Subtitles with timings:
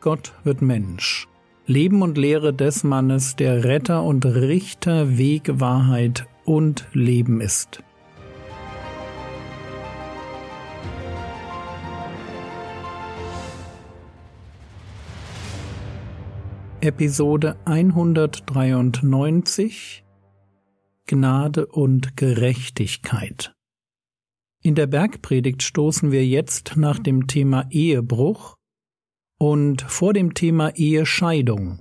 [0.00, 1.26] Gott wird Mensch.
[1.66, 7.82] Leben und Lehre des Mannes, der Retter und Richter, Weg, Wahrheit und Leben ist.
[16.80, 20.02] Episode 193
[21.06, 23.52] Gnade und Gerechtigkeit.
[24.62, 28.56] In der Bergpredigt stoßen wir jetzt nach dem Thema Ehebruch
[29.40, 31.80] und vor dem Thema Ehescheidung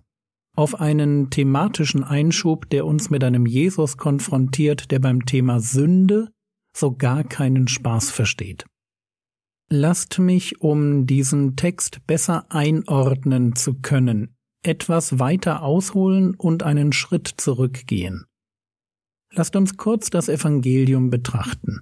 [0.55, 6.31] auf einen thematischen Einschub, der uns mit einem Jesus konfrontiert, der beim Thema Sünde
[6.75, 8.65] so gar keinen Spaß versteht.
[9.69, 17.27] Lasst mich, um diesen Text besser einordnen zu können, etwas weiter ausholen und einen Schritt
[17.37, 18.25] zurückgehen.
[19.31, 21.81] Lasst uns kurz das Evangelium betrachten.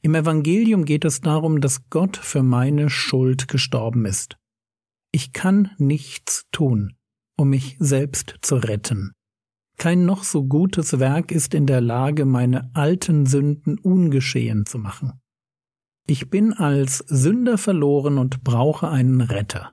[0.00, 4.36] Im Evangelium geht es darum, dass Gott für meine Schuld gestorben ist.
[5.12, 6.94] Ich kann nichts tun,
[7.36, 9.12] um mich selbst zu retten.
[9.76, 15.20] Kein noch so gutes Werk ist in der Lage, meine alten Sünden ungeschehen zu machen.
[16.06, 19.72] Ich bin als Sünder verloren und brauche einen Retter.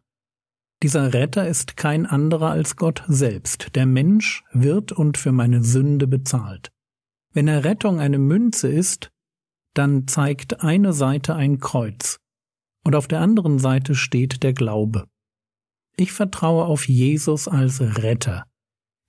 [0.83, 3.75] Dieser Retter ist kein anderer als Gott selbst.
[3.75, 6.69] Der Mensch wird und für meine Sünde bezahlt.
[7.33, 9.09] Wenn Errettung eine Münze ist,
[9.73, 12.17] dann zeigt eine Seite ein Kreuz
[12.83, 15.05] und auf der anderen Seite steht der Glaube.
[15.99, 18.45] Ich vertraue auf Jesus als Retter,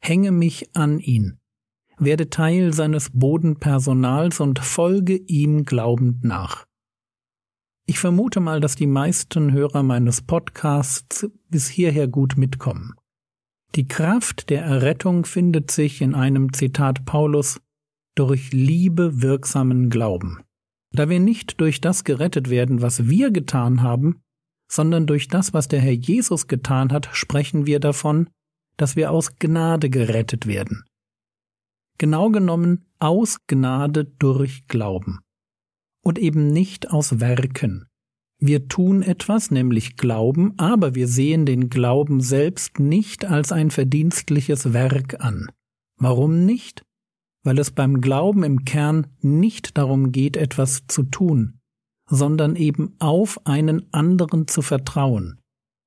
[0.03, 1.39] hänge mich an ihn,
[1.99, 6.67] werde Teil seines Bodenpersonals und folge ihm glaubend nach.
[7.87, 12.95] Ich vermute mal, dass die meisten Hörer meines Podcasts bis hierher gut mitkommen.
[13.77, 17.61] Die Kraft der Errettung findet sich in einem Zitat Paulus
[18.17, 20.41] durch Liebe wirksamen Glauben.
[20.91, 24.23] Da wir nicht durch das gerettet werden, was wir getan haben,
[24.71, 28.31] sondern durch das, was der Herr Jesus getan hat, sprechen wir davon,
[28.77, 30.85] dass wir aus Gnade gerettet werden.
[31.99, 35.19] Genau genommen aus Gnade durch Glauben.
[36.03, 37.87] Und eben nicht aus Werken.
[38.39, 44.73] Wir tun etwas, nämlich Glauben, aber wir sehen den Glauben selbst nicht als ein verdienstliches
[44.73, 45.49] Werk an.
[45.99, 46.83] Warum nicht?
[47.43, 51.60] Weil es beim Glauben im Kern nicht darum geht, etwas zu tun,
[52.11, 55.41] sondern eben auf einen anderen zu vertrauen.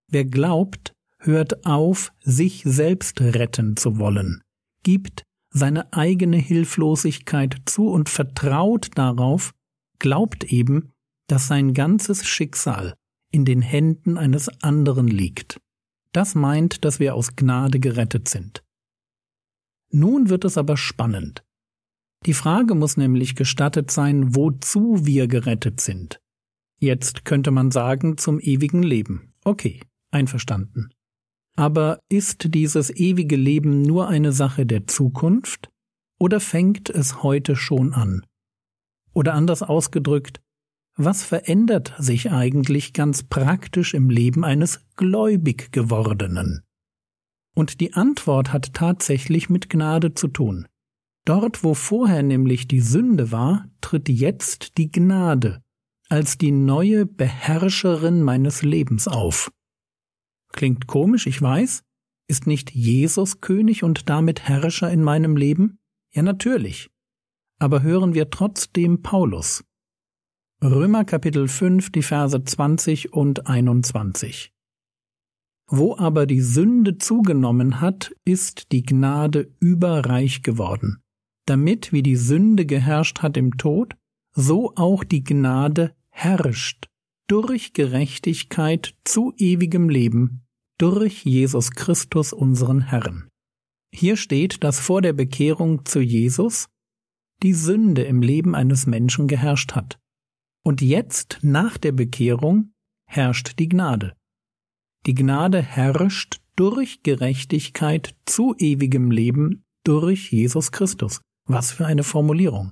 [0.09, 4.41] Wer glaubt, hört auf, sich selbst retten zu wollen,
[4.83, 9.53] gibt seine eigene Hilflosigkeit zu und vertraut darauf,
[9.99, 10.91] glaubt eben,
[11.27, 12.95] dass sein ganzes Schicksal
[13.31, 15.59] in den Händen eines anderen liegt.
[16.11, 18.63] Das meint, dass wir aus Gnade gerettet sind.
[19.91, 21.43] Nun wird es aber spannend.
[22.25, 26.19] Die Frage muss nämlich gestattet sein, wozu wir gerettet sind.
[26.79, 29.33] Jetzt könnte man sagen zum ewigen Leben.
[29.43, 30.89] Okay, einverstanden.
[31.55, 35.69] Aber ist dieses ewige Leben nur eine Sache der Zukunft
[36.19, 38.25] oder fängt es heute schon an?
[39.13, 40.41] Oder anders ausgedrückt,
[40.95, 46.61] was verändert sich eigentlich ganz praktisch im Leben eines gläubig gewordenen?
[47.55, 50.67] Und die Antwort hat tatsächlich mit Gnade zu tun.
[51.25, 55.63] Dort, wo vorher nämlich die Sünde war, tritt jetzt die Gnade
[56.09, 59.51] als die neue Beherrscherin meines Lebens auf.
[60.51, 61.83] Klingt komisch, ich weiß.
[62.27, 65.79] Ist nicht Jesus König und damit Herrscher in meinem Leben?
[66.11, 66.91] Ja, natürlich.
[67.57, 69.63] Aber hören wir trotzdem Paulus.
[70.63, 74.53] Römer Kapitel 5, die Verse 20 und 21.
[75.67, 81.02] Wo aber die Sünde zugenommen hat, ist die Gnade überreich geworden
[81.45, 83.95] damit wie die Sünde geherrscht hat im Tod,
[84.33, 86.87] so auch die Gnade herrscht
[87.27, 90.41] durch Gerechtigkeit zu ewigem Leben
[90.77, 93.27] durch Jesus Christus unseren Herrn.
[93.93, 96.67] Hier steht, dass vor der Bekehrung zu Jesus
[97.43, 99.99] die Sünde im Leben eines Menschen geherrscht hat.
[100.63, 102.73] Und jetzt, nach der Bekehrung,
[103.05, 104.15] herrscht die Gnade.
[105.05, 111.21] Die Gnade herrscht durch Gerechtigkeit zu ewigem Leben durch Jesus Christus.
[111.45, 112.71] Was für eine Formulierung.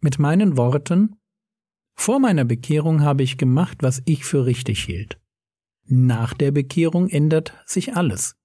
[0.00, 1.16] Mit meinen Worten,
[1.94, 5.20] vor meiner Bekehrung habe ich gemacht, was ich für richtig hielt.
[5.84, 8.36] Nach der Bekehrung ändert sich alles.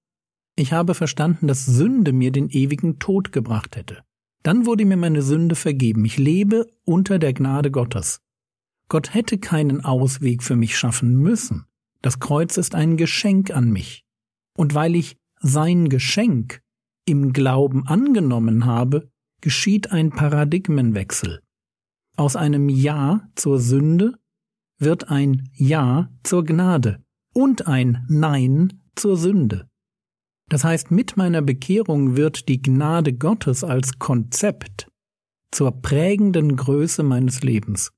[0.55, 4.03] Ich habe verstanden, dass Sünde mir den ewigen Tod gebracht hätte.
[4.43, 6.05] Dann wurde mir meine Sünde vergeben.
[6.05, 8.21] Ich lebe unter der Gnade Gottes.
[8.89, 11.65] Gott hätte keinen Ausweg für mich schaffen müssen.
[12.01, 14.05] Das Kreuz ist ein Geschenk an mich.
[14.55, 16.61] Und weil ich sein Geschenk
[17.05, 19.11] im Glauben angenommen habe,
[19.43, 21.41] geschieht ein Paradigmenwechsel.
[22.15, 24.13] Aus einem Ja zur Sünde
[24.79, 27.03] wird ein Ja zur Gnade
[27.33, 29.67] und ein Nein zur Sünde.
[30.47, 34.87] Das heißt, mit meiner Bekehrung wird die Gnade Gottes als Konzept
[35.51, 37.91] zur prägenden Größe meines Lebens.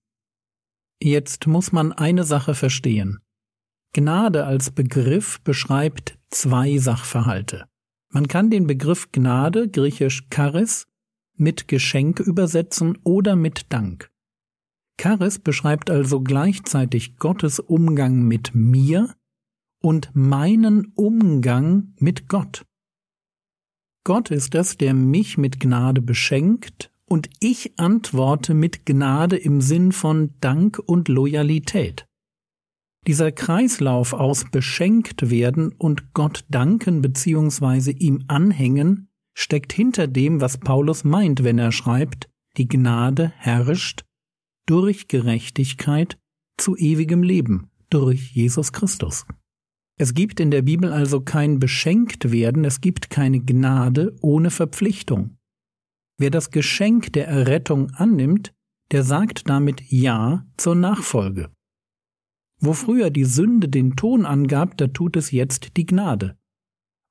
[1.00, 3.19] Jetzt muss man eine Sache verstehen.
[3.94, 7.65] Gnade als Begriff beschreibt zwei Sachverhalte.
[8.09, 10.88] Man kann den Begriff Gnade, griechisch Charis,
[11.37, 14.11] mit Geschenk übersetzen oder mit Dank.
[14.99, 19.15] Charis beschreibt also gleichzeitig Gottes Umgang mit mir
[19.81, 22.65] und meinen Umgang mit Gott.
[24.03, 29.91] Gott ist es, der mich mit Gnade beschenkt und ich antworte mit Gnade im Sinn
[29.91, 32.07] von Dank und Loyalität.
[33.07, 37.91] Dieser Kreislauf aus beschenkt werden und Gott danken bzw.
[37.91, 44.03] ihm anhängen steckt hinter dem, was Paulus meint, wenn er schreibt, die Gnade herrscht
[44.65, 46.17] durch Gerechtigkeit
[46.57, 49.25] zu ewigem Leben durch Jesus Christus.
[49.97, 55.38] Es gibt in der Bibel also kein Beschenktwerden, es gibt keine Gnade ohne Verpflichtung.
[56.17, 58.53] Wer das Geschenk der Errettung annimmt,
[58.91, 61.51] der sagt damit Ja zur Nachfolge.
[62.59, 66.38] Wo früher die Sünde den Ton angab, da tut es jetzt die Gnade.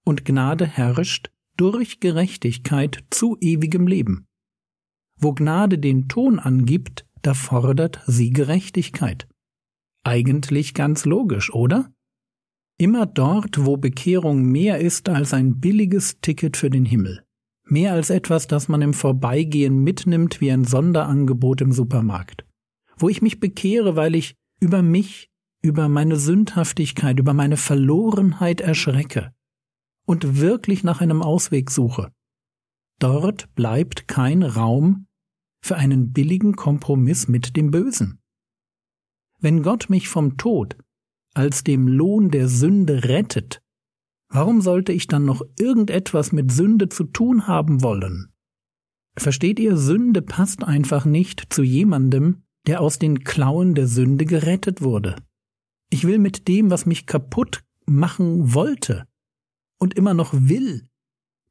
[0.04, 4.26] Und Gnade herrscht durch Gerechtigkeit zu ewigem Leben.
[5.18, 9.28] Wo Gnade den Ton angibt, da fordert sie Gerechtigkeit.
[10.04, 11.90] Eigentlich ganz logisch, oder?
[12.76, 17.24] Immer dort, wo Bekehrung mehr ist als ein billiges Ticket für den Himmel,
[17.64, 22.44] mehr als etwas, das man im Vorbeigehen mitnimmt wie ein Sonderangebot im Supermarkt,
[22.98, 25.30] wo ich mich bekehre, weil ich über mich,
[25.62, 29.32] über meine Sündhaftigkeit, über meine Verlorenheit erschrecke,
[30.06, 32.12] und wirklich nach einem Ausweg suche.
[32.98, 35.06] Dort bleibt kein Raum
[35.62, 38.20] für einen billigen Kompromiss mit dem Bösen.
[39.40, 40.76] Wenn Gott mich vom Tod
[41.34, 43.60] als dem Lohn der Sünde rettet,
[44.28, 48.32] warum sollte ich dann noch irgendetwas mit Sünde zu tun haben wollen?
[49.16, 54.82] Versteht ihr, Sünde passt einfach nicht zu jemandem, der aus den Klauen der Sünde gerettet
[54.82, 55.16] wurde.
[55.90, 59.06] Ich will mit dem, was mich kaputt machen wollte,
[59.78, 60.88] und immer noch will,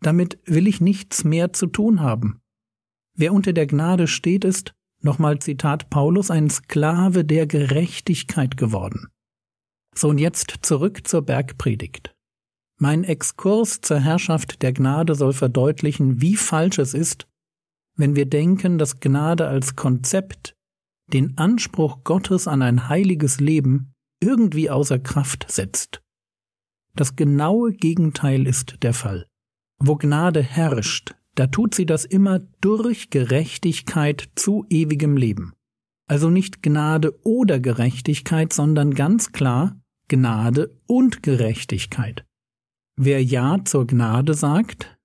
[0.01, 2.41] damit will ich nichts mehr zu tun haben.
[3.15, 9.07] Wer unter der Gnade steht, ist, nochmal Zitat Paulus, ein Sklave der Gerechtigkeit geworden.
[9.95, 12.15] So und jetzt zurück zur Bergpredigt.
[12.79, 17.27] Mein Exkurs zur Herrschaft der Gnade soll verdeutlichen, wie falsch es ist,
[17.95, 20.55] wenn wir denken, dass Gnade als Konzept
[21.07, 26.02] den Anspruch Gottes an ein heiliges Leben irgendwie außer Kraft setzt.
[26.95, 29.25] Das genaue Gegenteil ist der Fall.
[29.79, 35.53] Wo Gnade herrscht, da tut sie das immer durch Gerechtigkeit zu ewigem Leben.
[36.07, 42.25] Also nicht Gnade oder Gerechtigkeit, sondern ganz klar Gnade und Gerechtigkeit.
[42.95, 44.95] Wer Ja zur Gnade sagt,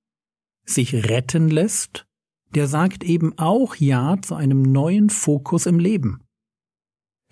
[0.66, 2.06] sich retten lässt,
[2.54, 6.22] der sagt eben auch Ja zu einem neuen Fokus im Leben.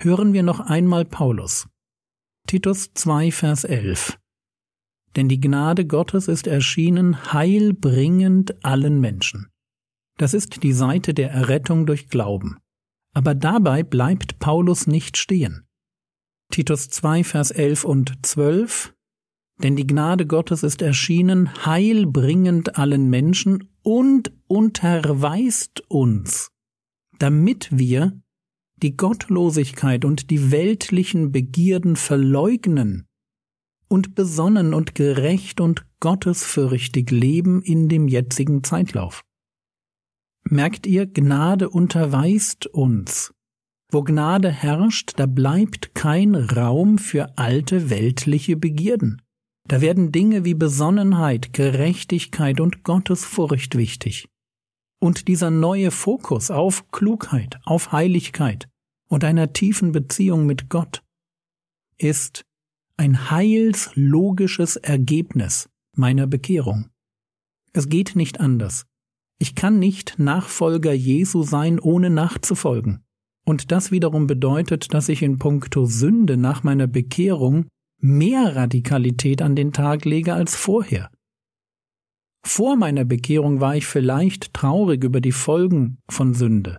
[0.00, 1.68] Hören wir noch einmal Paulus.
[2.46, 4.18] Titus 2, Vers 11
[5.16, 9.48] denn die Gnade Gottes ist erschienen heilbringend allen Menschen.
[10.18, 12.58] Das ist die Seite der Errettung durch Glauben.
[13.14, 15.66] Aber dabei bleibt Paulus nicht stehen.
[16.50, 18.94] Titus 2, Vers 11 und 12
[19.62, 26.50] Denn die Gnade Gottes ist erschienen heilbringend allen Menschen und unterweist uns,
[27.18, 28.20] damit wir
[28.76, 33.06] die Gottlosigkeit und die weltlichen Begierden verleugnen
[33.88, 39.25] und besonnen und gerecht und gottesfürchtig leben in dem jetzigen Zeitlauf.
[40.49, 43.35] Merkt ihr, Gnade unterweist uns.
[43.90, 49.23] Wo Gnade herrscht, da bleibt kein Raum für alte weltliche Begierden.
[49.69, 54.28] Da werden Dinge wie Besonnenheit, Gerechtigkeit und Gottesfurcht wichtig.
[55.00, 58.69] Und dieser neue Fokus auf Klugheit, auf Heiligkeit
[59.09, 61.02] und einer tiefen Beziehung mit Gott
[61.99, 62.45] ist
[62.98, 66.88] ein heilslogisches Ergebnis meiner Bekehrung.
[67.72, 68.86] Es geht nicht anders.
[69.38, 73.04] Ich kann nicht Nachfolger Jesu sein, ohne nachzufolgen.
[73.44, 77.66] Und das wiederum bedeutet, dass ich in puncto Sünde nach meiner Bekehrung
[78.00, 81.10] mehr Radikalität an den Tag lege als vorher.
[82.44, 86.78] Vor meiner Bekehrung war ich vielleicht traurig über die Folgen von Sünde.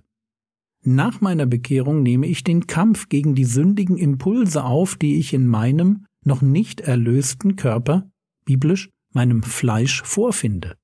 [0.83, 5.45] Nach meiner Bekehrung nehme ich den Kampf gegen die sündigen Impulse auf, die ich in
[5.45, 8.09] meinem noch nicht erlösten Körper,
[8.45, 10.77] biblisch meinem Fleisch, vorfinde.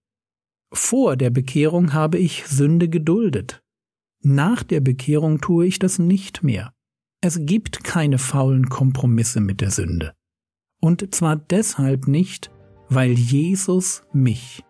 [0.74, 3.62] Vor der Bekehrung habe ich Sünde geduldet.
[4.24, 6.74] Nach der Bekehrung tue ich das nicht mehr.
[7.22, 10.14] Es gibt keine faulen Kompromisse mit der Sünde.
[10.82, 12.52] Und zwar deshalb nicht,
[12.90, 14.64] weil Jesus mich,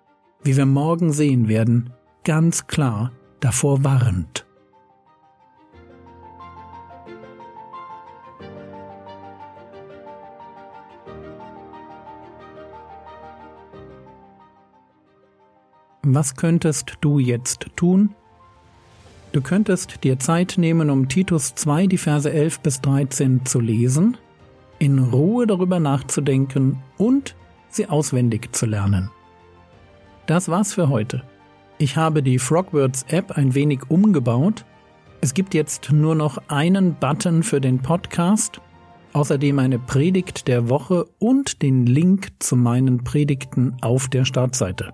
[0.43, 1.91] wie wir morgen sehen werden,
[2.23, 4.45] ganz klar davor warnt.
[16.15, 18.13] Was könntest du jetzt tun?
[19.31, 24.17] Du könntest dir Zeit nehmen, um Titus 2, die Verse 11 bis 13 zu lesen,
[24.77, 27.35] in Ruhe darüber nachzudenken und
[27.69, 29.09] sie auswendig zu lernen.
[30.27, 31.23] Das war's für heute.
[31.79, 34.65] Ich habe die Frogwords App ein wenig umgebaut.
[35.21, 38.61] Es gibt jetzt nur noch einen Button für den Podcast,
[39.13, 44.93] außerdem eine Predigt der Woche und den Link zu meinen Predigten auf der Startseite.